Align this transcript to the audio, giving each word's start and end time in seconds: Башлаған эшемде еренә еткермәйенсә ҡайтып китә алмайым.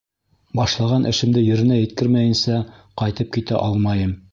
Башлаған 0.59 1.05
эшемде 1.09 1.43
еренә 1.49 1.77
еткермәйенсә 1.79 2.59
ҡайтып 3.03 3.33
китә 3.39 3.63
алмайым. 3.69 4.19